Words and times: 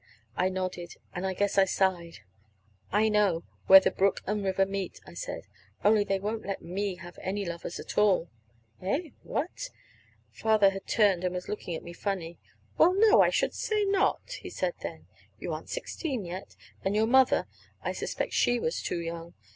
I 0.35 0.49
nodded, 0.49 0.95
and 1.13 1.27
I 1.27 1.35
guess 1.35 1.59
I 1.59 1.65
sighed. 1.65 2.21
"I 2.91 3.07
know 3.07 3.43
where 3.67 3.79
the 3.79 3.91
brook 3.91 4.23
and 4.25 4.43
river 4.43 4.65
meet," 4.65 4.99
I 5.05 5.13
said; 5.13 5.43
"only 5.85 6.03
they 6.03 6.17
won't 6.19 6.43
let 6.43 6.63
me 6.63 6.95
have 6.95 7.19
any 7.21 7.45
lovers 7.45 7.79
at 7.79 7.99
all." 7.99 8.27
"Eh? 8.81 9.11
What?" 9.21 9.69
Father 10.31 10.71
had 10.71 10.87
turned 10.87 11.23
and 11.23 11.35
was 11.35 11.47
looking 11.47 11.75
at 11.75 11.83
me 11.83 11.93
so 11.93 12.01
funny. 12.01 12.39
"Well, 12.79 12.95
no, 12.95 13.21
I 13.21 13.29
should 13.29 13.53
say 13.53 13.85
not," 13.85 14.27
he 14.41 14.49
said 14.49 14.73
then. 14.81 15.05
"You 15.37 15.53
aren't 15.53 15.69
sixteen 15.69 16.25
yet. 16.25 16.55
And 16.83 16.95
your 16.95 17.05
mother 17.05 17.45
I 17.83 17.91
suspect 17.91 18.33
she 18.33 18.59
was 18.59 18.81
too 18.81 18.99
young. 19.01 19.35